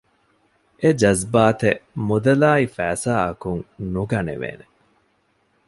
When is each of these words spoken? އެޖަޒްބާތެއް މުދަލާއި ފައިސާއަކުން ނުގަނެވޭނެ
އެޖަޒްބާތެއް 0.81 1.81
މުދަލާއި 2.07 2.67
ފައިސާއަކުން 2.75 3.63
ނުގަނެވޭނެ 3.93 4.65